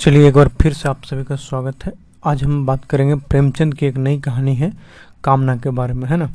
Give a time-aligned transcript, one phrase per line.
[0.00, 1.92] चलिए एक बार फिर से आप सभी का स्वागत है।
[2.24, 4.72] आज हम बात करेंगे प्रेमचंद की एक नई कहानी है,
[5.24, 6.30] कामना के बारे में, है ना?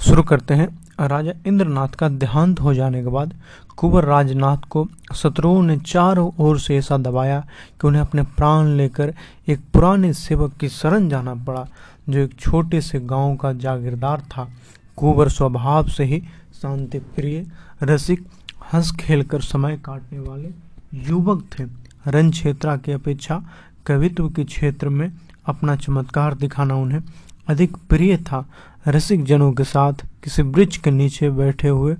[0.00, 0.68] शुरू करते हैं।
[1.08, 3.34] राजा इंद्रनाथ का देहांत हो जाने के बाद
[3.76, 7.40] कुंवर राजनाथ को शत्रुओं ने चारों ओर से ऐसा दबाया
[7.80, 9.14] कि उन्हें अपने प्राण लेकर
[9.48, 11.68] एक पुराने सेवक की शरण जाना पड़ा,
[12.08, 14.50] जो एक छोटे से गाँव का जागीरदार था।
[14.96, 16.22] कुंवर स्वभाव से ही
[16.62, 17.46] शांति प्रिय
[17.82, 18.26] रसिक,
[18.72, 20.50] हंस खेल कर समय काटने वाले
[20.94, 23.42] युवक थे। रन क्षेत्रा की अपेक्षा
[23.86, 25.10] कवित्व के क्षेत्र में
[25.46, 27.00] अपना चमत्कार दिखाना उन्हें
[27.48, 28.46] अधिक प्रिय था।
[28.88, 31.96] रसिक जनों के साथ किसी वृक्ष के नीचे बैठे हुए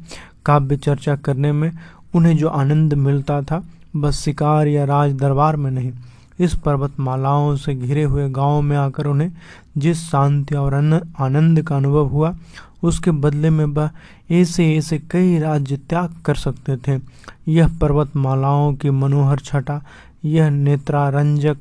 [0.46, 1.70] काव्य चर्चा करने में
[2.14, 3.62] उन्हें जो आनंद मिलता था,
[3.96, 5.92] बस शिकार या राज दरबार में नहीं,
[6.40, 9.30] इस पर्वतमालाओं से घिरे हुए गाँव में आकर उन्हें
[9.78, 12.34] जिस शांति और आनंद का अनुभव हुआ
[12.84, 13.90] उसके बदले में वह
[14.30, 17.00] ऐसे ऐसे कई राज्य त्याग कर सकते थे।
[17.48, 19.82] यह पर्वतमालाओं की मनोहर छटा,
[20.24, 21.56] यह नेत्रारंजक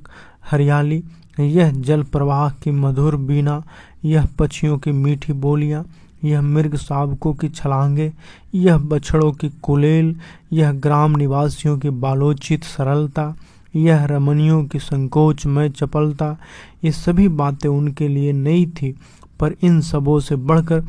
[0.52, 1.04] हरियाली,
[1.40, 3.63] यह जल प्रवाह की मधुर बीना,
[4.05, 5.85] यह पक्षियों की मीठी बोलियाँ,
[6.24, 8.13] यह मृग शावकों की छलांगे,
[8.55, 10.15] यह बछड़ों की कुलेल,
[10.54, 13.35] यह ग्राम निवासियों की बालोचित सरलता,
[13.76, 16.37] यह रमणियों की संकोच में चपलता,
[16.84, 18.96] ये सभी बातें उनके लिए नई थी,
[19.40, 20.84] पर इन सबों से बढ़कर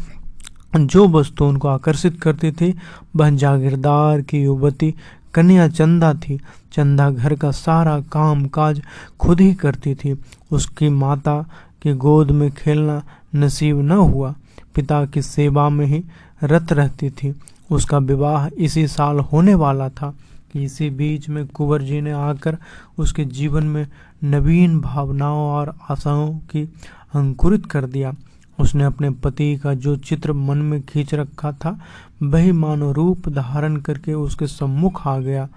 [0.77, 2.78] जो वस्तु उनको आकर्षित करती थी,
[3.17, 4.94] वह जागीरदार की युवती
[5.34, 6.41] कन्या चंदा थी।
[6.72, 8.83] चंदा घर का सारा काम काज
[9.20, 10.19] खुद ही करती थी।
[10.50, 11.42] उसकी माता
[11.83, 13.02] की गोद में खेलना
[13.34, 14.34] नसीब न हुआ।
[14.75, 16.05] पिता की सेवा में ही
[16.42, 20.14] रत रहती थी। उसका विवाह इसी साल होने वाला था।
[20.52, 22.56] कि इसी बीच में कुंवर जी ने आकर
[22.98, 23.89] उसके जीवन में
[24.25, 26.72] नवीन भावनाओं और आशाओं की
[27.14, 28.12] अंकुरित कर दिया।
[28.61, 31.81] उसने अपने पति का जो चित्र मन में खींच रखा था,
[32.23, 35.49] वही मानो रूप धारण करके उसके सम्मुख आ गया।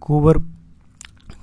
[0.00, 0.38] कुंवर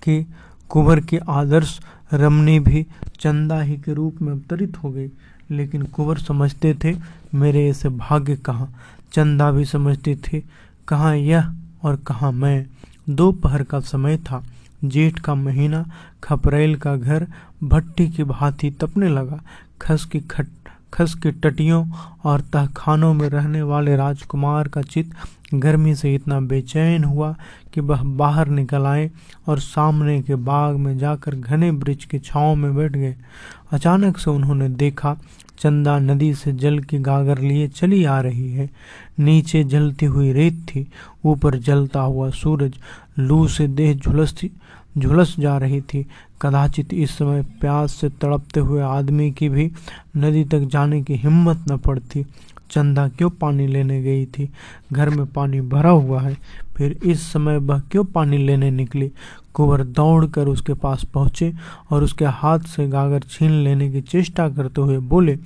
[0.04, 0.28] की
[0.70, 1.82] कुंवर की आदर्श
[2.14, 2.88] रमनी भी
[3.20, 5.08] चंदा ही के रूप में अवतरित हो गई।
[5.52, 6.96] लेकिन कुंवर समझते थे,
[7.36, 8.74] मेरे ऐसे भाग्य कहाँ?
[9.14, 10.44] चंदा भी समझती थी,
[10.88, 11.54] कहाँ यह
[11.84, 12.66] और कहाँ मैं?
[13.10, 14.44] दोपहर का समय था,
[14.86, 15.86] जेठ का महीना,
[16.24, 17.28] खपरेल का घर,
[17.64, 19.42] भट्टी की भांति तपने लगा,
[19.82, 20.48] खस की खट
[20.94, 21.86] खस की टटियों
[22.24, 25.12] और तहखानों में रहने वाले राजकुमार का चित
[25.54, 27.36] गर्मी से इतना बेचैन हुआ
[27.74, 29.12] कि वह बाहर निकल आए
[29.48, 33.16] और सामने के बाग में जाकर घने वृक्ष की छांव में बैठ गए।
[33.72, 35.18] अचानक से उन्होंने देखा,
[35.60, 38.70] चंदा नदी से जल की गागर लिए चली आ रही है।
[39.20, 40.88] नीचे जलती हुई रेत थी,
[41.26, 42.74] ऊपर जलता हुआ सूरज
[43.20, 44.52] लू से देह झुलसती
[44.98, 46.06] झुलस जा रही थी।
[46.42, 49.72] कदाचित इस समय प्यास से तड़पते हुए आदमी की भी
[50.18, 52.26] नदी तक जाने की हिम्मत न पड़ती।
[52.72, 54.50] चंदा क्यों पानी लेने गई थी?
[54.94, 56.38] घर में पानी भरा हुआ है।
[56.76, 59.12] फिर इस समय वह क्यों पानी लेने निकली?
[59.54, 61.54] कुंवर दौड़कर उसके पास पहुँचे
[61.92, 65.38] और उसके हाथ से गागर छीन लेने की चेष्टा करते हुए बोले,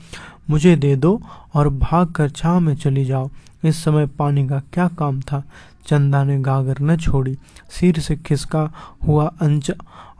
[0.49, 1.21] मुझे दे दो
[1.53, 3.29] और भाग कर छाव में चली जाओ।
[3.65, 5.43] इस समय पानी का क्या काम था?
[5.87, 7.37] चंदा ने गागर न छोड़ी।
[7.69, 8.69] सिर से खिसका
[9.07, 9.71] हुआ अंच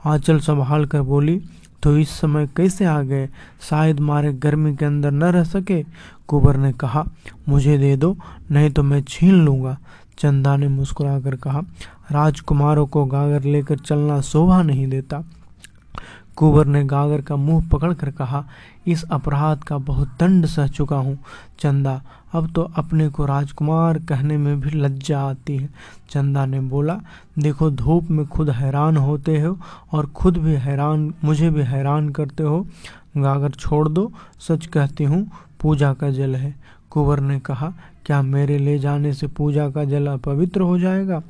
[0.06, 1.40] आंचल संभाल कर बोली
[1.82, 3.28] तो इस समय कैसे आ गए?
[3.60, 5.82] शायद मारे गर्मी के अंदर न रह सके?
[6.28, 7.04] कुबर ने कहा,
[7.48, 8.16] मुझे दे दो,
[8.50, 9.76] नहीं तो मैं छीन लूँगा।
[10.18, 11.62] चंदा ने मुस्कुराकर कहा,
[12.12, 15.22] राजकुमारों को गागर लेकर चलना शोभा नहीं देता।
[16.38, 18.44] कुंवर ने गागर का मुँह पकड़कर कहा,
[18.86, 21.18] इस अपराध का बहुत दंड सह चुका हूँ।
[21.58, 25.68] चंदा, अब तो अपने को राजकुमार कहने में भी लज्जा आती है।
[26.10, 27.00] चंदा ने बोला,
[27.38, 29.58] देखो, धूप में खुद हैरान होते हो
[29.92, 32.66] और खुद भी हैरान, मुझे भी हैरान करते हो।
[33.16, 34.12] गागर छोड़ दो,
[34.48, 36.54] सच कहती हूँ, पूजा का जल है।
[36.90, 37.72] कुंवर ने कहा,
[38.06, 41.22] क्या मेरे ले जाने से पूजा का जल अपवित्र हो जाएगा?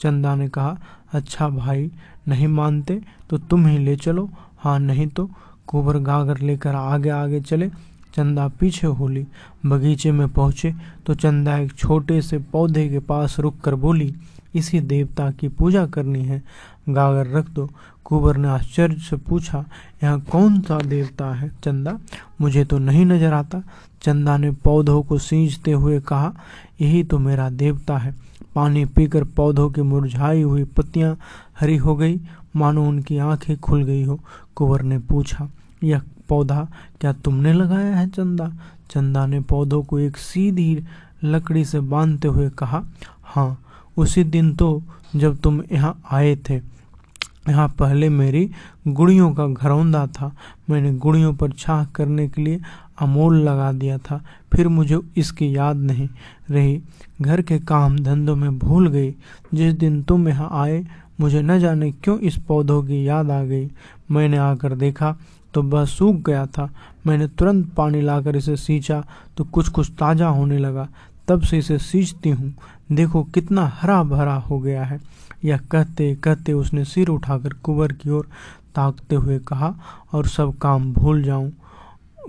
[0.00, 0.76] चंदा ने कहा
[1.12, 1.90] अच्छा भाई,
[2.28, 4.30] नहीं मानते तो तुम ही ले चलो।
[4.66, 5.28] हाँ नहीं तो
[5.68, 7.68] कुंवर गागर लेकर आगे आगे चले।
[8.14, 9.24] चंदा पीछे होली।
[9.66, 10.72] बगीचे में पहुँचे
[11.06, 14.14] तो चंदा एक छोटे से पौधे के पास रुक कर बोली,
[14.54, 16.42] इसी देवता की पूजा करनी है।
[16.88, 17.68] गागर रख दो।
[18.04, 19.64] कुबर ने आश्चर्य से पूछा,
[20.02, 21.98] यहाँ कौन सा देवता है चंदा?
[22.40, 23.62] मुझे तो नहीं नज़र आता।
[24.02, 26.32] चंदा ने पौधों को सींचते हुए कहा,
[26.80, 28.14] यही तो मेरा देवता है।
[28.54, 31.16] पानी पीकर पौधों की मुरझाई हुई पत्तियाँ
[31.60, 32.18] हरी हो गई।
[32.56, 34.18] मानो उनकी आँखें खुल गई हो।
[34.56, 35.48] कुंवर ने पूछा,
[35.84, 36.66] यह पौधा
[37.00, 38.52] क्या तुमने लगाया है चंदा?
[38.90, 40.84] चंदा ने पौधों को एक सीधी
[41.24, 42.82] लकड़ी से बांधते हुए कहा
[43.24, 43.58] हाँ
[43.96, 44.82] उसी दिन तो
[45.16, 46.54] जब तुम यहाँ आए थे,
[47.48, 48.50] यहाँ पहले मेरी
[48.88, 50.30] गुड़ियों का घरौंदा था।
[50.70, 52.60] मैंने गुड़ियों पर छाह करने के लिए
[53.00, 54.20] अमोल लगा दिया था,
[54.52, 56.08] फिर मुझे इसकी याद नहीं
[56.50, 56.80] रही।
[57.22, 59.10] घर के काम धंधों में भूल गई।
[59.54, 60.84] जिस दिन तुम यहाँ आए
[61.18, 63.68] मुझे न जाने क्यों इस पौधों की याद आ गई।
[64.10, 65.16] मैंने आकर देखा
[65.54, 66.68] तो वह सूख गया था।
[67.06, 69.02] मैंने तुरंत पानी लाकर इसे सींचा
[69.36, 70.88] तो कुछ कुछ ताज़ा होने लगा।
[71.28, 72.52] तब से इसे सींचती हूँ।
[72.92, 75.00] देखो कितना हरा भरा हो गया है।
[75.44, 78.28] यह कहते कहते उसने सिर उठाकर कुंवर की ओर
[78.74, 79.74] ताकते हुए कहा,
[80.14, 81.52] और सब काम भूल जाऊँ।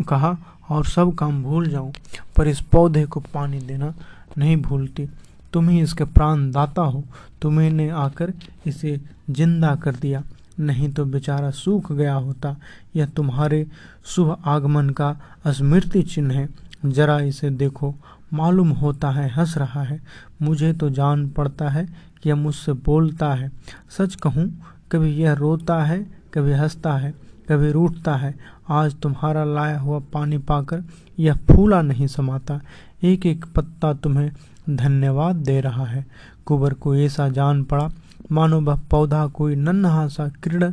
[0.10, 0.36] कहा,
[0.70, 1.92] और सब काम भूल जाऊँ,
[2.38, 3.94] पर इस पौधे को पानी देना
[4.38, 5.08] नहीं भूलती।
[5.54, 7.04] तुम ही इसके प्राण दाता हो।
[7.42, 8.34] तुम्हें ने आकर
[8.68, 9.00] इसे
[9.30, 10.24] ज़िंदा कर दिया,
[10.60, 12.56] नहीं तो बेचारा सूख गया होता।
[12.96, 13.66] यह तुम्हारे
[14.06, 15.16] शुभ आगमन का
[15.48, 16.48] स्मृति चिन्ह है।
[16.86, 17.94] जरा इसे देखो,
[18.34, 20.00] मालूम होता है, हंस रहा है।
[20.42, 21.86] मुझे तो जान पड़ता है
[22.24, 23.52] कि यह मुझसे बोलता है।
[23.98, 24.50] सच कहूँ,
[24.92, 26.00] कभी यह रोता है,
[26.34, 27.14] कभी हंसता है,
[27.50, 28.34] कभी रूठता है।
[28.70, 30.84] आज तुम्हारा लाया हुआ पानी पाकर
[31.18, 32.60] यह फूला नहीं समाता।
[33.04, 34.32] एक एक पत्ता तुम्हें
[34.70, 36.06] धन्यवाद दे रहा है।
[36.46, 37.90] कुबर को ऐसा जान पड़ा,
[38.32, 40.70] मानो वह पौधा कोई नन्हा सा क्रीड़ा,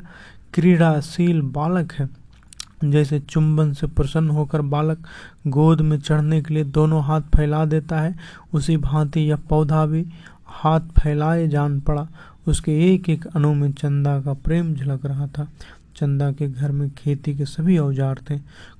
[0.55, 2.09] क्रीड़ाशील बालक है।
[2.85, 5.07] जैसे चुंबन से प्रसन्न होकर बालक
[5.47, 8.15] गोद में चढ़ने के लिए दोनों हाथ फैला देता है,
[8.55, 10.05] उसी भांति यह पौधा भी
[10.47, 12.07] हाथ फैलाए जान पड़ा।
[12.49, 15.49] उसके एक एक अणु में चंदा का प्रेम झलक रहा था।
[15.97, 18.39] चंदा के घर में खेती के सभी औज़ार थे।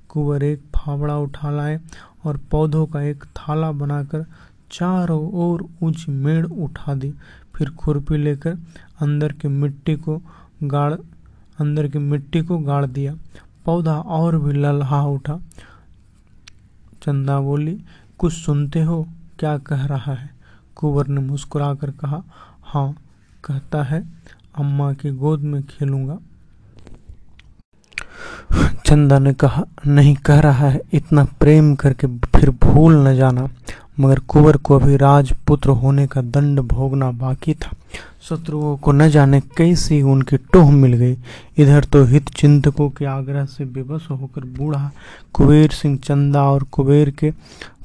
[0.09, 1.79] कुंवर एक फावड़ा उठा लाए
[2.25, 4.25] और पौधों का एक थाला बनाकर
[4.71, 7.13] चारों ओर ऊँची मेड़ उठा दी।
[7.55, 8.57] फिर खुरपी लेकर
[9.01, 10.21] अंदर की मिट्टी को
[10.63, 10.93] गाड़,
[11.59, 13.15] अंदर की मिट्टी को गाड़ दिया।
[13.65, 15.39] पौधा और भी लल्हा उठा।
[17.03, 17.81] चंदा बोली,
[18.17, 19.07] कुछ सुनते हो?
[19.39, 20.29] क्या कह रहा है?
[20.75, 22.23] कुंवर ने मुस्कुराकर कहा
[22.63, 22.95] हाँ
[23.45, 24.03] कहता है,
[24.55, 26.17] अम्मा की गोद में खेलूँगा।
[28.85, 33.47] चंदा ने कहा, नहीं कह रहा है, इतना प्रेम करके फिर भूल न जाना।
[33.99, 37.71] मगर कुंवर को अभी राजपुत्र होने का दंड भोगना बाकी था।
[38.29, 41.17] शत्रुओं को न जाने कैसी उनकी टोह मिल गई।
[41.57, 44.89] इधर तो हित चिंतकों के आग्रह से बेबस होकर बूढ़ा
[45.33, 47.31] कुबेर सिंह चंदा और कुबेर के,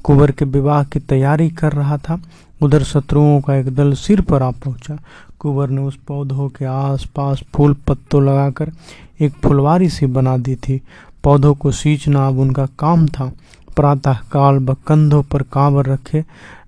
[0.03, 2.19] कुंवर के विवाह की तैयारी कर रहा था।
[2.61, 4.97] उधर शत्रुओं का एक दल सिर पर आ पहुँचा।
[5.39, 8.71] कुंवर ने उस पौधों के आसपास फूल पत्तों लगाकर
[9.21, 10.81] एक फुलवारी सी बना दी थी।
[11.23, 13.31] पौधों को सींचना अब उनका काम था।
[13.75, 16.25] प्रातः काल व कंधों पर कांवर रखे,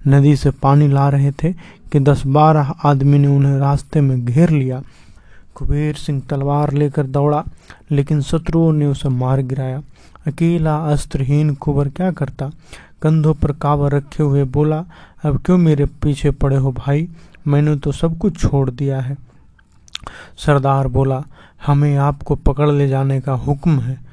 [0.08, 1.54] नदी से पानी ला रहे थे
[1.92, 4.82] कि दस बारह आदमी ने उन्हें रास्ते में घेर लिया।
[5.56, 7.44] कुबेर सिंह तलवार लेकर दौड़ा,
[7.92, 9.82] लेकिन शत्रुओं ने उसे मार गिराया।
[10.28, 12.52] अकेला अस्त्रहीन कुबर क्या करता?
[13.02, 14.86] कंधों पर कावर रखे हुए बोला,
[15.26, 17.10] अब क्यों मेरे पीछे पड़े हो भाई?
[17.48, 19.18] मैंने तो सब कुछ छोड़ दिया है।
[20.38, 21.24] सरदार बोला,
[21.66, 24.13] हमें आपको पकड़ ले जाने का हुक्म है।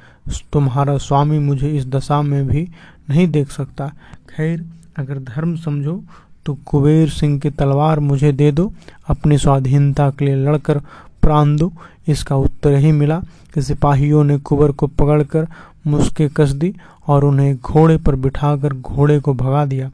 [0.53, 2.67] तुम्हारा स्वामी मुझे इस दशा में भी
[3.09, 3.87] नहीं देख सकता।
[4.29, 4.63] खैर,
[4.97, 6.01] अगर धर्म समझो
[6.45, 8.71] तो कुबेर सिंह की तलवार मुझे दे दो,
[9.07, 10.79] अपनी स्वाधीनता के लिए लड़कर
[11.21, 11.71] प्राण दो।
[12.07, 13.19] इसका उत्तर ही मिला
[13.53, 15.47] कि सिपाहियों ने कुबर को पकड़कर
[15.87, 16.73] मुस्के कस दी
[17.07, 19.91] और उन्हें घोड़े पर बिठाकर घोड़े को भगा दिया।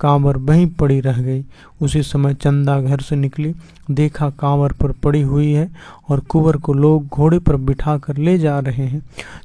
[0.00, 1.44] कांवर वहीं पड़ी रह गई।
[1.82, 3.54] उसी समय चंदा घर से निकली।
[3.90, 5.70] देखा कांवर पर पड़ी हुई है
[6.08, 9.02] और कुंवर को लोग घोड़े पर बिठा कर ले जा रहे हैं।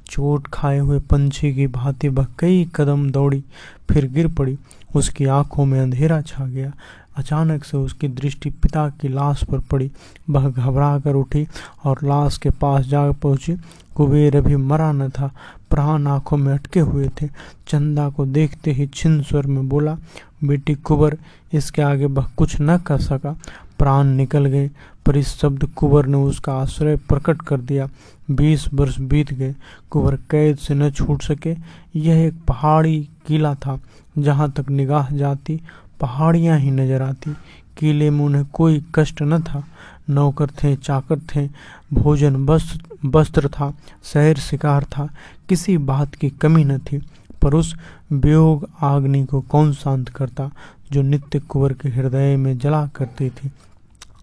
[0.10, 3.44] चोट खाए हुए पंछी की भांति वह कई कदम दौड़ी,
[3.92, 4.57] फिर गिर पड़ी।
[4.95, 6.71] उसकी आँखों में अंधेरा छा गया।
[7.18, 9.92] अचानक से उसकी दृष्टि पिता की लाश पर पड़ी।
[10.30, 11.48] वह घबरा कर उठी
[11.86, 13.57] और लाश के पास जा पहुँची।
[13.95, 15.32] कुबेर अभी मरा न था
[15.74, 17.27] प्राण आँखों में अटके हुए थे।
[17.68, 19.98] चंदा को देखते ही छिन स्वर में बोला,
[20.44, 21.18] बेटी कुबर
[21.53, 23.36] इसके आगे वह कुछ न कर सका।
[23.80, 24.70] प्राण निकल गए,
[25.06, 27.88] पर इस शब्द कुबर ने उसका आश्रय प्रकट कर दिया।
[28.32, 29.56] बीस वर्ष बीत गए
[29.92, 31.56] कुबर कैद से न छूट सके।
[31.96, 33.80] यह एक पहाड़ी किला था,
[34.18, 35.60] जहाँ तक निगाह जाती,
[36.01, 37.36] पहाड़ियाँ ही नज़र आती।
[37.77, 39.63] किले में उन्हें कोई कष्ट न था।
[40.10, 41.48] नौकर थे, चाकर थे,
[41.93, 45.07] भोजन वस्त्र वस्त्र था शहर शिकार था,
[45.50, 47.01] किसी बात की कमी न थी,
[47.41, 47.75] पर उस
[48.12, 50.50] वियोग आग्नि को कौन शांत करता
[50.91, 53.51] जो नित्य कुंवर के हृदय में जला करती थी?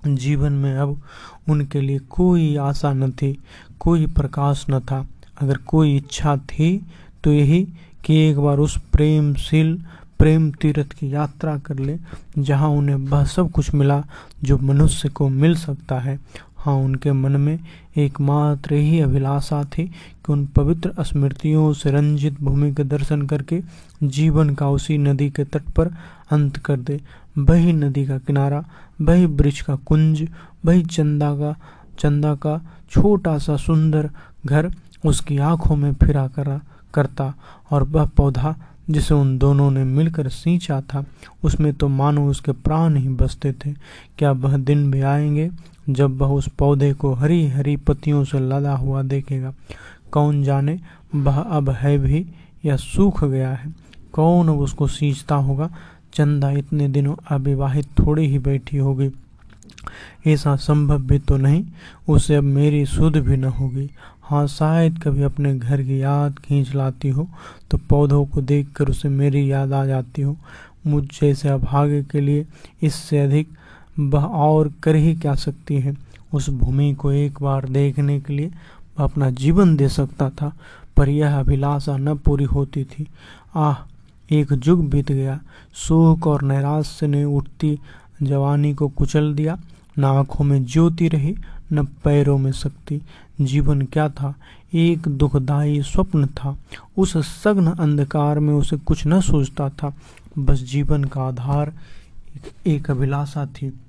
[0.06, 1.00] जीवन में अब
[1.49, 3.38] उनके लिए कोई आशा न थी,
[3.80, 5.06] कोई प्रकाश न था।
[5.40, 6.87] अगर कोई इच्छा थी
[7.25, 7.62] तो यही
[8.04, 9.80] कि एक बार उस प्रेमशील
[10.20, 11.96] प्रेम तीर्थ की यात्रा कर ले,
[12.38, 14.02] जहाँ उन्हें वह सब कुछ मिला
[14.44, 16.18] जो मनुष्य को मिल सकता है।
[16.56, 17.58] हाँ उनके मन में
[17.98, 23.60] एकमात्र ही अभिलाषा थी कि उन पवित्र स्मृतियों से रंजित भूमि के दर्शन करके
[24.02, 25.90] जीवन का उसी नदी के तट पर
[26.30, 27.00] अंत कर दे।
[27.38, 28.64] वही नदी का किनारा,
[29.00, 30.28] वही वृक्ष का कुंज,
[30.64, 31.56] वही चंदा का
[31.98, 32.60] चंदा का
[32.90, 34.10] छोटा सा सुंदर
[34.46, 34.70] घर
[35.04, 36.60] उसकी आँखों में फिरा करा,
[36.94, 37.34] करता
[37.70, 38.54] और वह पौधा
[38.90, 41.04] जिसे उन दोनों ने मिलकर सींचा था,
[41.44, 43.73] उसमें तो मानो उसके प्राण ही बसते थे।
[44.18, 45.50] क्या वह दिन भी आएँगे
[45.90, 49.54] जब वह उस पौधे को हरी हरी पत्तियों से लदा हुआ देखेगा?
[50.12, 50.80] कौन जाने,
[51.14, 52.26] वह अब है भी
[52.64, 53.75] या सूख गया है?
[54.12, 55.70] कौन अब उसको सींचता होगा?
[56.12, 59.11] चंदा इतने दिनों अविवाहित थोड़ी ही बैठी होगी।
[60.26, 61.64] ऐसा संभव भी तो नहीं,
[62.09, 63.90] उसे अब मेरी सुध भी न होगी।
[64.30, 67.26] हाँ शायद कभी अपने घर की याद खींच लाती हो
[67.70, 70.37] तो पौधों को देखकर उसे मेरी याद आ जाती हो।
[70.87, 72.46] मुझ जैसे अभागे के लिए
[72.82, 73.49] इससे अधिक
[73.99, 75.96] वह और कर ही क्या सकती है?
[76.34, 78.46] उस भूमि को एक बार देखने के लिए
[78.99, 80.52] वह अपना जीवन दे सकता था,
[80.96, 83.06] पर यह अभिलाषा न पूरी होती थी।
[83.54, 83.76] आह,
[84.30, 85.40] एक जुग बीत गया।
[85.75, 87.78] शोक और नैराश्य ने उठती
[88.22, 89.58] जवानी को कुचल दिया।
[89.99, 91.34] न आँखों में ज्योति रही
[91.72, 93.00] न पैरों में शक्ति।
[93.40, 94.34] जीवन क्या था?
[94.74, 96.58] एक दुखदायी स्वप्न था।
[96.96, 99.96] उस सघन अंधकार में उसे कुछ न सोचता था।
[100.38, 101.72] बस जीवन का आधार
[102.66, 103.80] एक अभिलाषा थी।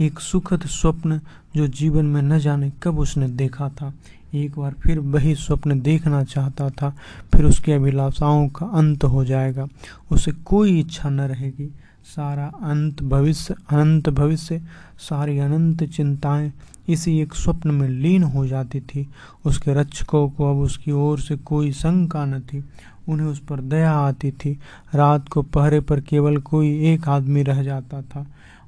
[0.00, 1.20] एक सुखद स्वप्न
[1.56, 3.94] जो जीवन में न जाने कब उसने देखा था।
[4.34, 6.90] एक बार फिर वही स्वप्न देखना चाहता था।
[7.34, 9.66] फिर उसकी अभिलाषाओं का अंत हो जाएगा।
[10.10, 11.74] उसे कोई इच्छा न रहेगी।
[12.04, 14.62] सारा अंत भविष्य, अनंत भविष्य,
[14.98, 16.52] सारी अनंत चिंताएँ
[16.88, 19.08] इसी एक स्वप्न में लीन हो जाती थी।
[19.44, 22.64] उसके रक्षकों को अब उसकी ओर से कोई शंका न थी।
[23.08, 24.58] उन्हें उस पर दया आती थी।
[24.94, 28.26] रात को पहरे पर केवल कोई एक आदमी रह जाता था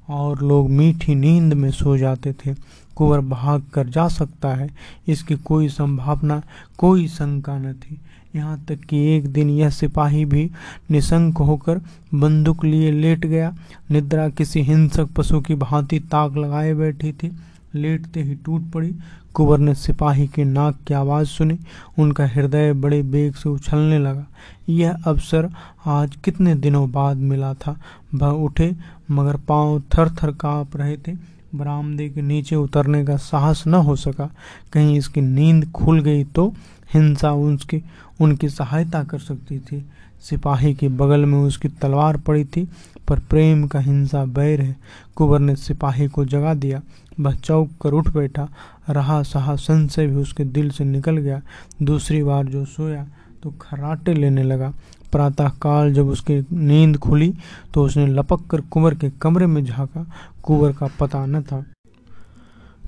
[0.09, 2.55] और लोग मीठी नींद में सो जाते थे।
[2.95, 4.69] कुंवर भाग कर जा सकता है।
[5.07, 6.41] इसकी कोई संभावना,
[6.77, 7.97] कोई शंका न थी।
[8.35, 10.51] यहाँ तक कि एक दिन यह सिपाही भी
[10.91, 11.81] निशंक होकर
[12.13, 13.55] बंदूक लिए लेट गया।
[13.91, 17.31] निद्रा किसी हिंसक पशु की भांति ताक लगाए बैठी थी।
[17.75, 18.95] लेटते ही टूट पड़ी।
[19.33, 21.59] कुंवर ने सिपाही के नाक की आवाज़ सुनी।
[21.99, 24.25] उनका हृदय बड़े बेग से उछलने लगा।
[24.69, 25.49] यह अवसर
[25.85, 27.79] आज कितने दिनों बाद मिला था?
[28.15, 28.75] वह उठे,
[29.11, 33.95] मगर पाँव थर थर काँप रहे थे। बरामदे के नीचे उतरने का साहस न हो
[33.95, 34.29] सका।
[34.73, 36.53] कहीं इसकी नींद खुल गई तो
[36.93, 37.83] हिंसा उसकी,
[38.21, 39.85] उनकी सहायता कर सकती थी।
[40.21, 42.69] सिपाही के बगल में उसकी तलवार पड़ी थी।
[43.09, 44.75] पर प्रेम का हिंसा, बैर है।
[45.15, 46.81] कुंवर ने सिपाही को जगा दिया।
[47.19, 48.47] वह चौक कर उठ बैठा।
[48.89, 51.41] रहा सहा संशय भी उसके दिल से निकल गया।
[51.81, 53.05] दूसरी बार जो सोया
[53.43, 54.73] तो खराटे लेने लगा।
[55.11, 57.33] प्रातः काल जब उसकी नींद खुली
[57.73, 60.05] तो उसने लपक कर कुंवर के कमरे में झांका।
[60.43, 61.63] कुंवर का पता न था।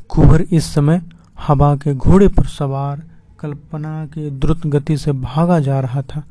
[0.09, 1.01] कुंवर इस समय
[1.39, 3.01] हवा के घोड़े पर सवार,
[3.39, 6.23] कल्पना के द्रुत गति से भागा जा रहा था।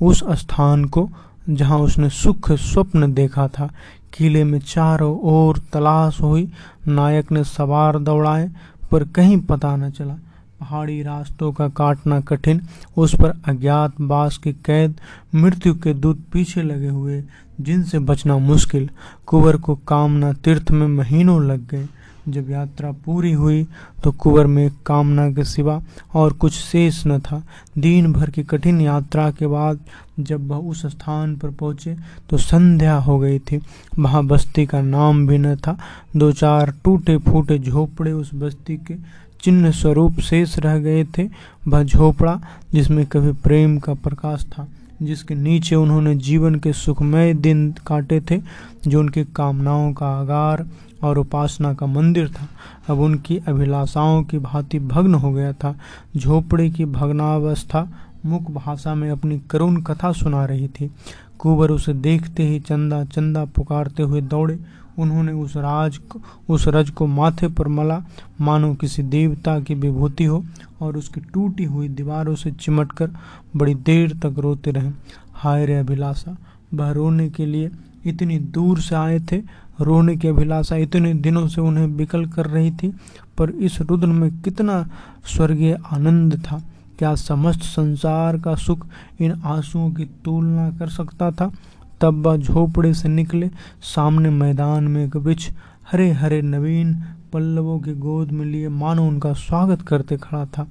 [0.00, 1.08] उस स्थान को
[1.50, 3.70] जहाँ उसने सुख स्वप्न देखा था।
[4.14, 6.52] किले में चारों ओर तलाश हुई।
[6.88, 8.50] नायक ने सवार दौड़ाए,
[8.90, 10.14] पर कहीं पता न चला।
[10.60, 12.60] पहाड़ी रास्तों का काटना कठिन।
[12.96, 15.00] उस पर अज्ञात बास की कैद
[15.34, 17.24] मृत्यु के दूत पीछे लगे हुए,
[17.60, 18.90] जिनसे बचना मुश्किल।
[19.26, 21.88] कुंवर को कामना तीर्थ में महीनों लग गए।
[22.28, 23.66] जब यात्रा पूरी हुई
[24.04, 25.80] तो कुंवर में कामना के सिवा
[26.14, 27.42] और कुछ शेष न था।
[27.78, 29.80] दिन भर की कठिन यात्रा के बाद
[30.20, 31.96] जब वह उस स्थान पर पहुँचे
[32.30, 33.60] तो संध्या हो गई थी।
[33.98, 35.76] वहाँ बस्ती का नाम भी न था।
[36.16, 38.94] दो चार टूटे फूटे झोपड़े उस बस्ती के
[39.42, 41.28] चिन्ह स्वरूप शेष रह गए थे।
[41.68, 42.40] वह झोपड़ा
[42.72, 44.66] जिसमें कभी प्रेम का प्रकाश था,
[45.02, 48.40] जिसके नीचे उन्होंने जीवन के सुखमय दिन काटे थे,
[48.86, 50.66] जो उनकी कामनाओं का आगार
[51.02, 52.48] और उपासना का मंदिर था।
[52.88, 55.74] अब उनकी अभिलाषाओं की भांति भग्न हो गया था।
[56.16, 57.88] झोपड़ी की भग्नावस्था
[58.26, 60.90] मुख भाषा में अपनी करुण कथा सुना रही थी।
[61.38, 64.58] कुबर उसे देखते ही चंदा चंदा पुकारते हुए दौड़े।
[64.98, 68.02] उन्होंने उस राज को, उस रज को माथे पर मला।
[68.40, 70.44] मानो किसी देवता की विभूति हो
[70.80, 73.10] और उसकी टूटी हुई दीवारों से चिमटकर
[73.56, 74.90] बड़ी देर तक रोते रहे।
[75.32, 76.36] हाय रे अभिलाषा,
[76.74, 77.70] वह रोने के लिए
[78.06, 79.40] इतनी दूर से आए थे
[79.82, 82.94] रोने की अभिलाषा इतने दिनों से उन्हें विकल कर रही थी,
[83.38, 84.90] पर इस रुद्र में कितना
[85.26, 86.62] स्वर्गीय आनंद था।
[86.98, 88.86] क्या समस्त संसार का सुख
[89.20, 91.52] इन आंसुओं की तुलना कर सकता था?
[92.00, 93.50] तब वह झोपड़े से निकले,
[93.82, 95.50] सामने मैदान में एक वृक्ष
[95.92, 96.94] हरे हरे नवीन
[97.32, 100.66] पल्लवों की गोद में लिए मानो उनका स्वागत करते खड़ा था।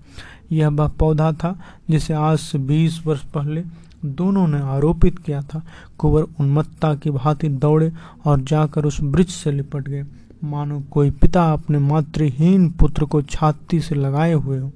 [0.51, 3.63] यह वह पौधा था जिसे आज से बीस वर्ष पहले
[4.05, 5.63] दोनों ने आरोपित किया था।
[5.97, 7.91] कुंवर उन्मत्ता की भांति दौड़े
[8.25, 10.05] और जाकर उस वृक्ष से लिपट गए।
[10.43, 14.71] मानो कोई पिता अपने मातृहीन पुत्र को छाती से लगाए हुए हो।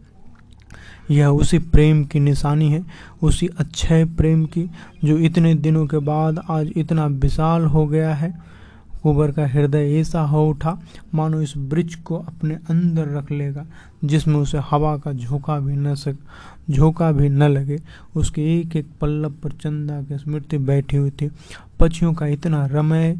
[1.12, 2.86] यह उसी प्रेम की निशानी है,
[3.24, 4.70] उसी अच्छे प्रेम की,
[5.06, 8.42] जो इतने दिनों के बाद आज इतना विशाल हो गया है।
[9.06, 10.82] कुबर का हृदय ऐसा हो उठा,
[11.14, 13.66] मानो इस ब्रिज को अपने अंदर रख लेगा,
[14.06, 16.16] जिसमें उसे हवा का झोंका भी न सक,
[16.72, 17.80] झोंका भी न लगे।
[18.16, 21.32] उसके एक एक पल्लव पर चंदा की स्मृति बैठी हुई थी।
[21.80, 23.18] पक्षियों का इतना रमय,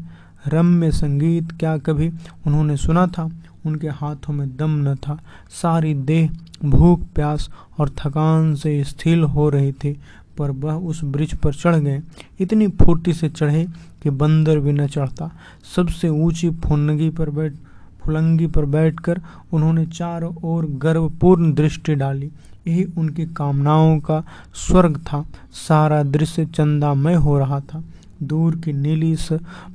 [0.48, 2.08] रम्य संगीत क्या कभी
[2.46, 3.30] उन्होंने सुना था?
[3.66, 5.18] उनके हाथों में दम न था।
[5.62, 6.30] सारी देह,
[6.64, 10.00] भूख, प्यास और थकान से स्थिर हो रही थी,
[10.38, 12.02] पर वह उस ब्रिज पर चढ़ गए।
[12.40, 13.66] इतनी फुर्ती से चढ़े
[14.06, 15.30] कि बंदर भी न चढ़ता।
[15.76, 17.52] सबसे ऊँची फुनगी पर बैठ,
[18.00, 19.20] फुलंगी पर बैठकर
[19.52, 22.30] उन्होंने चारों ओर गर्वपूर्ण दृष्टि डाली।
[22.68, 24.22] यही उनकी कामनाओं का
[24.54, 27.82] स्वर्ग था। सारा दृश्य चंदामय हो रहा था।
[28.22, 29.16] दूर की नीली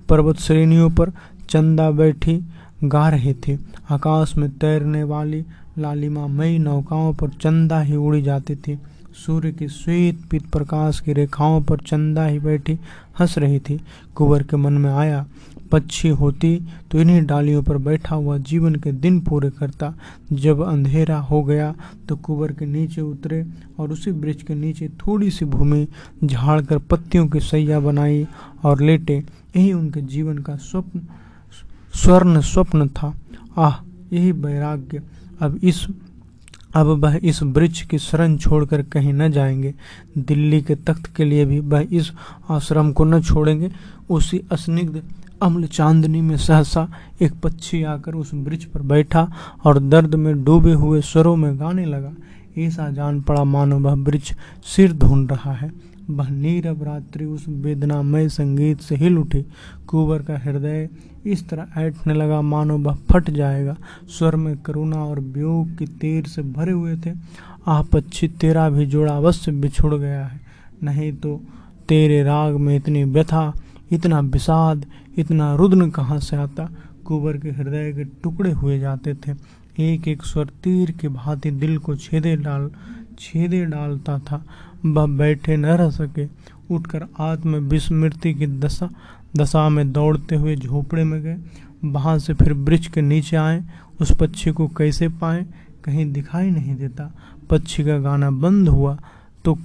[0.10, 1.12] पर्वत श्रेणियों पर
[1.50, 2.40] चंदा बैठी
[2.84, 3.58] गा रहे थे।
[3.90, 5.44] आकाश में तैरने वाली
[5.78, 8.80] लालिमा मई नौकाओं पर चंदा ही उड़ी जाती थी।
[9.25, 12.74] सूर्य की श्वेत पीत प्रकाश की रेखाओं पर चंदा ही बैठी
[13.20, 13.80] हंस रही थी।
[14.16, 15.25] कुंवर के मन में आया,
[15.72, 16.56] पक्षी होती
[16.92, 19.94] तो इन्हीं डालियों पर बैठा हुआ जीवन के दिन पूरे करता।
[20.34, 21.74] जब अंधेरा हो गया
[22.10, 23.46] तो कुबर के नीचे उतरे
[23.80, 25.88] और उसी वृक्ष के नीचे थोड़ी सी भूमि
[26.24, 28.28] झाड़ कर पत्तियों की सैया बनाई
[28.63, 29.18] और लेटे।
[29.58, 31.01] यही उनके जीवन का स्वप्न
[31.94, 33.13] स्वर्ण स्वप्न था।
[33.58, 33.75] आह,
[34.13, 35.01] यही वैराग्य।
[35.42, 35.86] अब इस
[36.75, 39.74] अब वह इस वृक्ष की शरण छोड़कर कहीं न जाएँगे।
[40.18, 42.12] दिल्ली के तख्त के लिए भी वह इस
[42.50, 43.72] आश्रम को न छोड़ेंगे।
[44.10, 45.01] उसी स्निग्ध
[45.42, 46.90] अम्ल चांदनी में सहसा
[47.22, 49.32] एक पक्षी आकर उस वृक्ष पर बैठा
[49.63, 52.12] और दर्द में डूबे हुए स्वरों में गाने लगा।
[52.58, 58.30] ऐसा जान पड़ा मानो वह वृक्ष सिर ढूंढ रहा है। वह नीरव रात्रि उस वेदनामय
[58.30, 59.46] संगीत से हिल उठी।
[59.88, 60.89] कुबर का हृदय
[61.25, 63.77] इस तरह ऐठने लगा, मानो वह फट जाएगा।
[64.08, 67.12] स्वर में करुणा और वियोग की तीर से भरे हुए थे।
[67.68, 70.41] आह पक्षी तेरा भी जोड़ा अवश्य बिछुड़ गया है।
[70.84, 71.41] नहीं तो
[71.88, 73.53] तेरे राग में इतनी व्यथा,
[73.91, 74.86] इतना विषाद,
[75.18, 76.70] इतना रुद्न कहाँ से आता?
[77.06, 79.34] कुबर के हृदय के टुकड़े हुए जाते थे।
[79.80, 82.72] एक एक स्वर तीर के भांति दिल को छेदे डाल,
[83.20, 84.46] छेदे डालता था।
[84.86, 86.26] वह बैठे न रह सके।
[86.76, 88.90] उठकर आत्म विस्मृति की दशा
[89.38, 91.38] दशा में दौड़ते हुए झोपड़े में गए।
[91.86, 93.64] वहाँ से फिर वृक्ष के नीचे आए।
[94.02, 95.46] उस पक्षी को कैसे पाए?
[95.84, 97.12] कहीं दिखाई नहीं देता।
[97.50, 98.98] पक्षी का गाना बंद हुआ
[99.46, 99.58] तो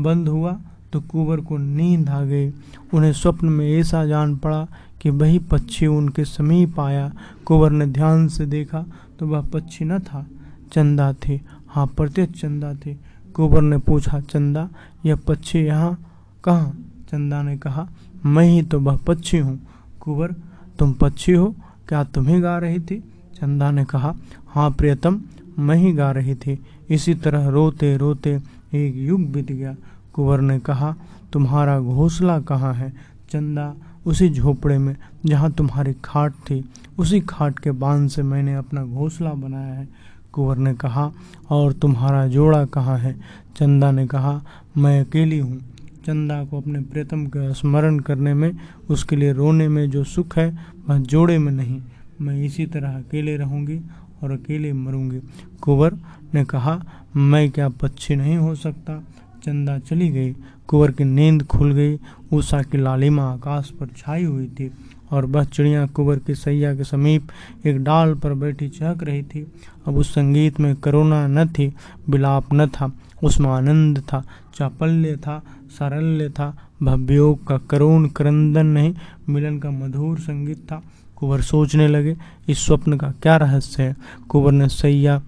[0.00, 0.58] बंद हुआ
[0.92, 2.48] तो कुंवर को नींद आ गई।
[2.94, 4.66] उन्हें स्वप्न में ऐसा जान पड़ा
[5.00, 7.12] कि वही पक्षी उनके समीप आया।
[7.44, 8.84] कुंवर ने ध्यान से देखा
[9.18, 10.26] तो वह पक्षी न था।
[10.72, 12.96] चंदा थे। हाँ प्रत्यक्ष चंदा थे।
[13.36, 14.68] कुंवर ने पूछा, चंदा,
[15.06, 15.98] यह पक्षी यहाँ
[16.44, 16.70] कहाँ?
[17.10, 17.88] चंदा ने कहा,
[18.26, 19.60] मैं ही तो वह पक्षी हूँ।
[20.00, 20.34] कुंवर
[20.78, 21.54] तुम पक्षी हो?
[21.88, 23.00] क्या तुम्हें गा रही थी?
[23.34, 24.14] चंदा ने कहा
[24.48, 25.20] हाँ प्रियतम,
[25.58, 28.40] मैं ही गा रही थी। इसी तरह रोते रोते
[28.74, 29.76] एक युग बीत गया।
[30.12, 30.94] कुंवर ने कहा,
[31.32, 32.92] तुम्हारा घोंसला कहाँ है?
[33.30, 33.74] चंदा,
[34.06, 36.64] उसी झोपड़े में, जहाँ तुम्हारी खाट थी।
[36.98, 39.88] उसी खाट के बाँध से मैंने अपना घोंसला बनाया है।
[40.32, 41.12] कुंवर ने कहा,
[41.50, 43.12] और तुम्हारा जोड़ा कहाँ है?
[43.56, 44.42] चंदा ने कहा,
[44.76, 45.58] मैं अकेली हूँ।
[46.06, 48.52] चंदा को अपने प्रीतम का स्मरण करने में,
[48.90, 51.80] उसके लिए रोने में जो सुख है, वह जोड़े में नहीं।
[52.20, 53.80] मैं इसी तरह अकेले रहूँगी
[54.22, 55.20] और अकेले मरूँगी।
[55.60, 55.96] कुंवर
[56.34, 56.84] ने कहा,
[57.16, 59.04] मैं क्या पक्षी नहीं हो सकता?
[59.44, 60.36] चंदा चली गई।
[60.68, 61.98] कुंवर की नींद खुल गई।
[62.32, 64.70] उषा की लालिमा आकाश पर छाई हुई थी।
[65.10, 67.28] और वह चिड़िया कुंवर की सैया के समीप
[67.66, 69.52] एक डाल पर बैठी चहक रही थी।
[69.86, 71.74] अब उस संगीत में करुणा न थी,
[72.08, 72.92] विलाप न था,
[73.24, 75.42] उसमें आनंद था, चापल्य था,
[75.78, 78.94] सारल्य था भव्योग का करुण करंदन नहीं,
[79.28, 80.82] मिलन का मधुर संगीत था।
[81.16, 82.16] कुंवर सोचने लगे,
[82.48, 83.96] इस स्वप्न का क्या रहस्य है?
[84.28, 85.22] कुंवर ने सैया,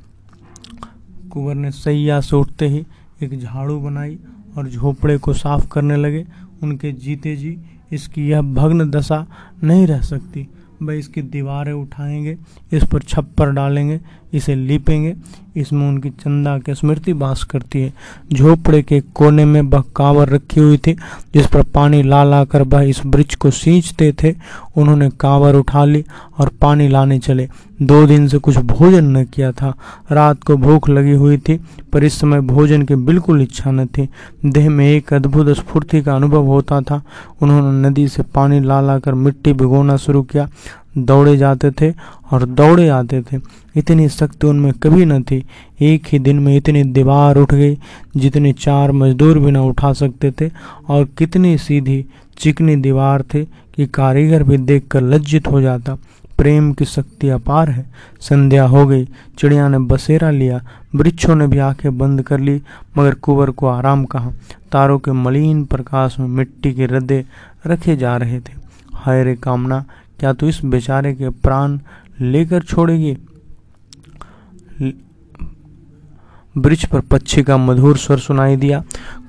[1.30, 2.86] कुंवर ने सैया से उठते ही
[3.22, 4.18] एक झाड़ू बनाई
[4.56, 6.26] और झोपड़े को साफ़ करने लगे।
[6.62, 7.58] उनके जीते जी
[7.92, 9.26] इसकी यह भग्न दशा
[9.64, 10.48] नहीं रह सकती।
[10.82, 12.38] वह इसकी दीवारें उठाएँगे,
[12.72, 14.00] इस पर छप्पर डालेंगे,
[14.34, 15.14] इसे लीपेंगे
[15.56, 17.92] इसमें उनकी चंदा की स्मृति बास करती है।
[18.32, 20.92] झोपड़े के कोने में वह कांवर रखी हुई थी,
[21.34, 24.34] जिस पर पानी ला ला कर वह इस वृक्ष को सींचते थे।
[24.76, 26.04] उन्होंने कांवर उठा ली
[26.38, 27.48] और पानी लाने चले।
[27.82, 29.74] दो दिन से कुछ भोजन न किया था।
[30.12, 31.60] रात को भूख लगी हुई थी,
[31.92, 34.08] पर इस समय भोजन की बिल्कुल इच्छा न थी।
[34.44, 37.02] देह में एक अद्भुत स्फूर्ति का अनुभव होता था।
[37.42, 40.48] उन्होंने नदी से पानी ला ला कर मिट्टी भिगोना शुरू किया।
[40.98, 41.94] दौड़े जाते थे
[42.30, 43.40] और दौड़े आते थे।
[43.76, 45.46] इतनी शक्ति उनमें कभी न थी।
[45.80, 47.78] एक ही दिन में इतनी दीवार उठ गई
[48.16, 50.50] जितनी चार मजदूर भी न उठा सकते थे
[50.88, 52.04] और कितनी सीधी
[52.38, 53.44] चिकनी दीवार थी
[53.76, 55.98] कि कारीगर भी देखकर लज्जित हो जाता।
[56.38, 57.86] प्रेम की शक्ति अपार है।
[58.20, 60.60] संध्या हो गई। चिड़िया ने बसेरा लिया।
[60.94, 62.62] वृक्षों ने भी आँखें बंद कर ली,
[62.98, 64.30] मगर कुंवर को आराम कहा।
[64.72, 67.24] तारों के मलिन प्रकाश में मिट्टी के रद्दे
[67.66, 68.62] रखे जा रहे थे।
[68.94, 69.84] हाय रे कामना
[70.20, 71.78] क्या तू इस बेचारे के प्राण
[72.20, 73.16] लेकर छोड़ेगी?
[76.56, 78.82] वृक्ष पर पक्षी का मधुर स्वर सुनाई दिया।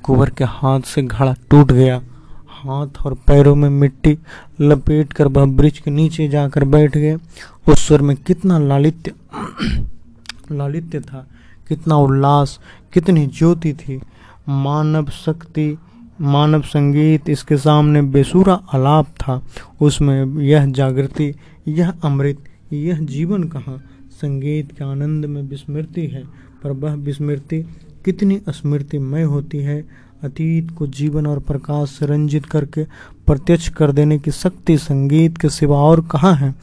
[0.03, 2.01] कुंवर के हाथ से घड़ा टूट गया।
[2.47, 4.17] हाथ और पैरों में मिट्टी
[4.61, 7.15] लपेट कर वह वृक्ष के नीचे जाकर बैठ गए।
[7.67, 9.13] उस स्वर में कितना लालित्य
[10.51, 11.27] लालित्य था,
[11.67, 12.59] कितना उल्लास,
[12.93, 14.01] कितनी ज्योति थी।
[14.49, 15.77] मानव शक्ति
[16.23, 19.43] मानव संगीत इसके सामने बेसुरा आलाप था।
[19.81, 21.35] उसमें यह जागृति,
[21.67, 22.37] यह अमृत,
[22.73, 23.83] यह जीवन कहाँ?
[24.11, 26.23] संगीत के आनंद में विस्मृति है,
[26.63, 32.83] पर वह विस्मृति कितनी स्मृतिमय होती है। अतीत को जीवन और प्रकाश से रंजित करके
[33.27, 36.55] प्रत्यक्ष कर देने की शक्ति संगीत के सिवा और कहाँ है?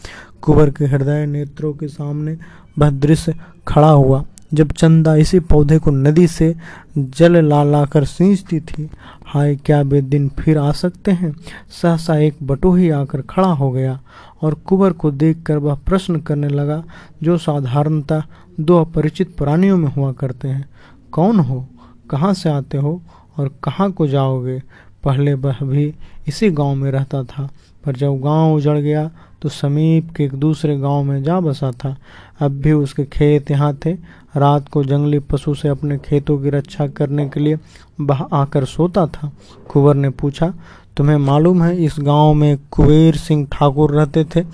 [0.43, 2.39] कुंवर के हृदय नेत्रों के सामने
[2.79, 3.35] वह दृश्य
[3.69, 6.55] खड़ा हुआ। जब चंदा इसी पौधे को नदी से
[6.99, 8.91] जल ला ला कर सींचती थी,
[9.27, 11.37] हाय क्या वे दिन फिर आ सकते हैं?
[11.83, 14.01] सहसा एक बटोही आकर खड़ा हो गया
[14.43, 16.85] और कुंवर को देखकर वह प्रश्न करने लगा,
[17.23, 18.23] जो साधारणता
[18.61, 20.69] दो अपरिचित प्राणियों में हुआ करते हैं।
[21.13, 21.67] कौन हो?
[22.11, 23.03] कहाँ से आते हो?
[23.39, 24.63] और कहाँ को जाओगे?
[25.05, 25.95] पहले वह भी
[26.29, 27.49] इसी गाँव में रहता था,
[27.85, 29.11] पर जब गाँव उजड़ गया
[29.43, 31.97] तो समीप के एक दूसरे गाँव में जा बसा था।
[32.41, 33.93] अब भी उसके खेत यहाँ थे।
[34.37, 37.59] रात को जंगली पशु से अपने खेतों की रक्षा करने के लिए
[38.01, 39.33] वह आकर सोता था।
[39.69, 40.53] कुंवर ने पूछा,
[40.97, 44.45] तुम्हें मालूम है इस गाँव में कुबेर सिंह ठाकुर रहते थे?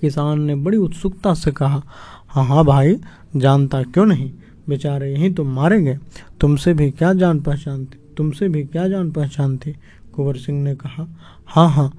[0.00, 1.82] किसान ने बड़ी उत्सुकता से कहा
[2.28, 2.98] हाँ हाँ भाई,
[3.36, 4.30] जानता क्यों नहीं?
[4.68, 5.98] बेचारे यहीं तो मारे गए।
[6.40, 9.74] तुमसे भी क्या जान पहचान थी तुमसे भी क्या जान पहचान थी
[10.14, 11.06] कुंवर सिंह ने कहा
[11.46, 11.90] हाँ हाँ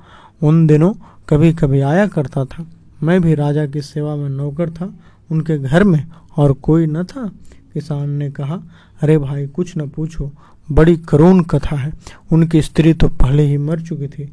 [0.43, 0.93] उन दिनों
[1.29, 2.65] कभी कभी आया करता था।
[3.03, 4.93] मैं भी राजा की सेवा में नौकर था।
[5.31, 7.31] उनके घर में और कोई न था।
[7.73, 8.59] किसान ने कहा,
[9.01, 10.31] अरे भाई, कुछ न पूछो।
[10.71, 11.93] बड़ी करुण कथा है।
[12.31, 14.25] उनकी स्त्री तो पहले ही मर चुकी थी।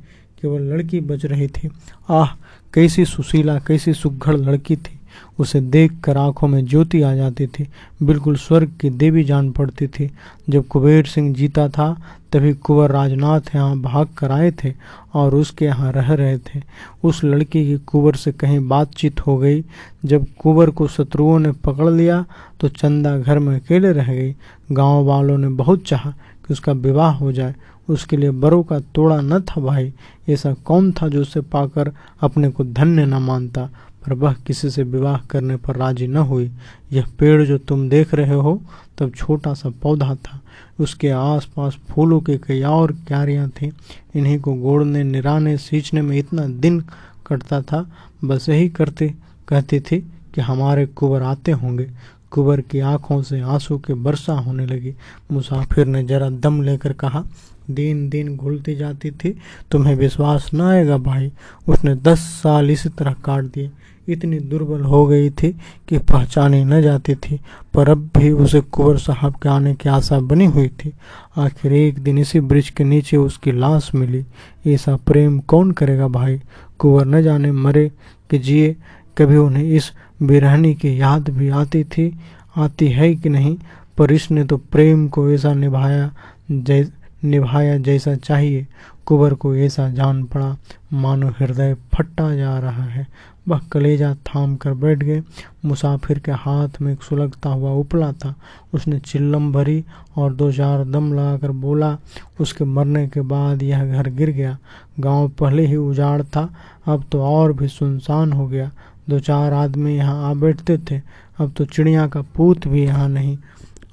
[0.43, 1.71] केवल लड़की बच रही थी।
[2.11, 2.27] आह,
[2.75, 5.01] कैसी सुशीला, कैसी सुघड़ लड़की थी।
[5.39, 7.69] उसे देखकर आँखों में ज्योति आ जाती थी।
[8.03, 10.11] बिल्कुल स्वर्ग की देवी जान पड़ती थी।
[10.51, 11.97] जब कुबेर सिंह जीता था,
[12.33, 14.73] तभी कुंवर राजनाथ यहाँ भाग कर आए थे
[15.15, 16.61] और उसके यहाँ रह रहे थे।
[17.05, 19.65] उस लड़की की कुंवर से कहीं बातचीत हो गई।
[20.05, 22.25] जब कुंवर को शत्रुओं ने पकड़ लिया
[22.61, 24.35] तो चंदा घर में अकेले रह गई।
[24.73, 27.55] गाँव वालों ने बहुत चाहा कि उसका विवाह हो जाए।
[27.89, 29.93] उसके लिए बरों का तोड़ा न था भाई।
[30.29, 33.69] ऐसा कौन था जो उसे पाकर अपने को धन्य न मानता?
[34.07, 36.51] पर वह किसी से विवाह करने पर राज़ी न हुई।
[36.93, 38.63] यह पेड़ जो तुम देख रहे हो,
[38.99, 40.41] तब छोटा सा पौधा था।
[40.81, 43.71] उसके आसपास फूलों के कई और क्यारियाँ थीं।
[44.15, 46.81] इन्हीं को गोड़ने, निराने, सींचने में इतना दिन
[47.27, 47.93] कटता था,
[48.25, 49.15] बस यही करते,
[49.49, 51.91] कहती थी कि हमारे कुबर आते होंगे।
[52.31, 54.95] कुबर की आँखों से आँसू के वर्षा होने लगी।
[55.33, 57.25] मुसाफिर ने जरा दम लेकर कहा
[57.71, 59.39] दिन दिन घुलती जाती थी,
[59.71, 61.33] तुम्हें विश्वास न आएगा भाई।
[61.69, 63.71] उसने दस साल इसी तरह काट दिए।
[64.09, 65.53] इतनी दुर्बल हो गई थी
[65.89, 67.41] कि पहचानी न जाती थी,
[67.75, 70.93] पर अब भी उसे कुंवर साहब के आने की आशा बनी हुई थी।
[71.37, 74.25] आखिर एक दिन इसी ब्रिज के नीचे उसकी लाश मिली।
[74.67, 76.41] ऐसा प्रेम कौन करेगा भाई?
[76.79, 77.93] कुंवर न जाने मरे
[78.31, 78.77] कि जिए।
[79.19, 82.21] कभी उन्हें इस बिरहनी की याद भी आती थी?
[82.57, 83.57] आती है कि नहीं?
[83.99, 86.15] पर इसने तो प्रेम को ऐसा निभाया
[86.51, 86.89] जै
[87.25, 88.67] निभाया जैसा चाहिए।
[89.07, 90.57] कुबर को ऐसा जान पड़ा।
[90.93, 93.07] मानो हृदय फटा जा रहा है।
[93.49, 95.23] वह कलेजा थाम कर बैठ गए।
[95.65, 98.35] मुसाफिर के हाथ में एक सुलगता हुआ उपला था।
[98.75, 99.85] उसने चिल्लम भरी
[100.17, 101.99] और दो चार दम लगाकर बोला,
[102.41, 104.59] उसके मरने के बाद यह घर गिर गया।
[105.01, 106.55] गाँव पहले ही उजाड़ था।
[106.87, 108.71] अब तो और भी सुनसान हो गया।
[109.11, 111.01] दो चार आदमी यहाँ आ बैठते थे।
[111.41, 113.39] अब तो चिड़िया का पूत भी यहाँ नहीं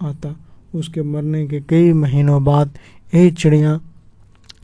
[0.03, 0.35] आता।
[0.75, 2.69] उसके मरने के कई महीनों बाद
[3.13, 3.79] यही चिड़िया,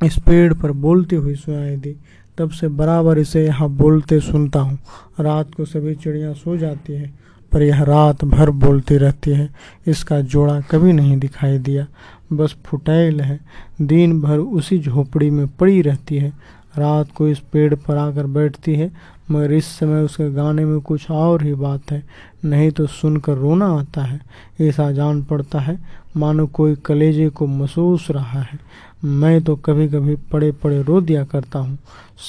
[0.03, 1.95] इस पेड़ पर बोलती हुई सुनाई दी।
[2.37, 4.77] तब से बराबर इसे यहाँ बोलते सुनता हूँ।
[5.19, 7.13] रात को सभी चिड़िया सो जाती है,
[7.51, 9.49] पर यह रात भर बोलती रहती है।
[9.87, 11.85] इसका जोड़ा कभी नहीं दिखाई दिया।
[12.33, 13.39] बस फुटैल है।
[13.81, 16.29] दिन भर उसी झोपड़ी में पड़ी रहती है।
[16.77, 18.91] रात को इस पेड़ पर आकर बैठती है,
[19.31, 22.03] मगर इस समय उसके गाने में कुछ और ही बात है।
[22.45, 24.19] नहीं तो सुनकर रोना आता है।
[24.61, 25.77] ऐसा जान पड़ता है।
[26.17, 28.59] मानो कोई कलेजे को महसूस रहा है।
[29.05, 31.77] मैं तो कभी कभी पड़े पड़े रो दिया करता हूँ।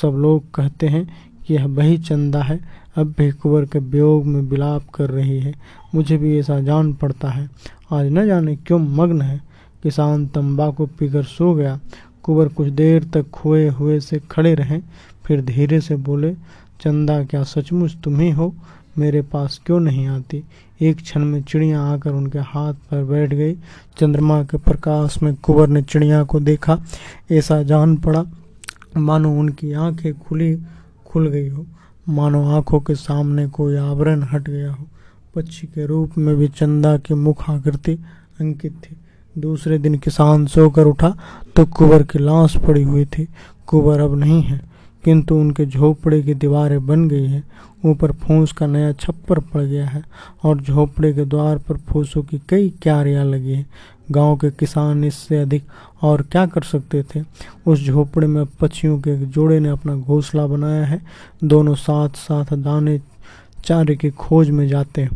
[0.03, 2.61] सब लोग कहते हैं कि यह वही चंदा है।
[2.96, 5.55] अब भी कुंवर के वियोग में विलाप कर रही है।
[5.94, 7.51] मुझे भी ऐसा जान पड़ता है।
[7.92, 9.42] आज न जाने क्यों मग्न है।
[9.83, 11.81] किसान तंबाकू पीकर सो गया।
[12.22, 14.81] कुंवर कुछ देर तक खोए हुए से खड़े रहे।
[15.25, 16.35] फिर धीरे से बोले,
[16.81, 18.55] चंदा, क्या सचमुच तुम ही हो?
[18.99, 20.44] मेरे पास क्यों नहीं आती?
[20.81, 23.55] एक क्षण में चिड़िया आकर उनके हाथ पर बैठ गई।
[23.99, 26.79] चंद्रमा के प्रकाश में कुंवर ने चिड़िया को देखा।
[27.33, 28.25] ऐसा जान पड़ा,
[28.97, 30.59] मानो उनकी आँखें खुली,
[31.07, 31.67] खुल गई हो।
[32.09, 34.85] मानो आँखों के सामने कोई आवरण हट गया हो।
[35.35, 37.99] पक्षी के रूप में भी चंदा की मुख आकृति
[38.41, 38.97] अंकित थी।
[39.41, 41.17] दूसरे दिन किसान सोकर उठा
[41.57, 43.29] तो कुंवर की लाश पड़ी हुई थी।
[43.67, 44.76] कुबर अब नहीं है।
[45.07, 47.42] किंतु उनके झोपड़े की दीवारें बन गई है।
[47.85, 50.03] ऊपर फूस का नया छप्पर पड़ गया है
[50.45, 53.66] और झोपड़े के द्वार पर फूसों की कई क्यारियाँ लगी हैं।
[54.11, 55.64] गाँव के किसान इससे अधिक
[56.03, 57.23] और क्या कर सकते थे?
[57.66, 61.01] उस झोपड़े में पक्षियों के जोड़े ने अपना घोंसला बनाया है।
[61.45, 63.01] दोनों साथ साथ दाने
[63.64, 65.11] चारे की खोज में जाते हैं।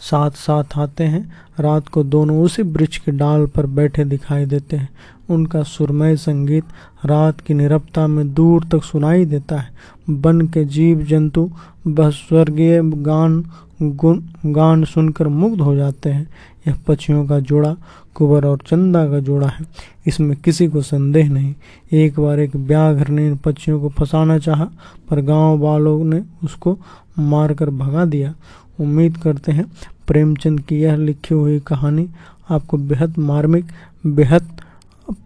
[0.00, 4.76] साथ साथ आते हैं। रात को दोनों उसी वृक्ष के डाल पर बैठे दिखाई देते
[4.76, 4.88] हैं।
[5.30, 6.64] उनका सुरमय संगीत
[7.06, 9.68] रात की निरपता में दूर तक सुनाई देता है।
[10.10, 11.50] वन के जीव जंतु
[11.86, 13.44] बस स्वर्गीय गान,
[13.82, 16.28] गुन, गान सुनकर मुग्ध हो जाते हैं।
[16.68, 17.76] यह पक्षियों का जोड़ा
[18.14, 19.66] कुबर और चंदा का जोड़ा है।
[20.06, 21.54] इसमें किसी को संदेह नहीं।
[21.92, 24.68] एक बार एक ब्याघर ने इन पक्षियों को फंसाना चाहा,
[25.10, 26.78] पर गाँव वालों ने उसको
[27.18, 28.34] मारकर भगा दिया।
[28.80, 29.64] उम्मीद करते हैं।
[30.06, 32.08] प्रेमचंद की यह लिखी हुई कहानी
[32.50, 33.64] आपको बेहद मार्मिक,
[34.06, 34.60] बेहद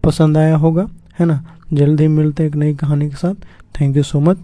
[0.03, 0.89] पसंद आया होगा,
[1.19, 1.45] है ना?
[1.73, 3.35] जल्दी मिलते हैं एक नई कहानी के साथ।
[3.81, 4.37] थैंक यू सो मच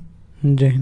[0.46, 0.80] जय हिंद।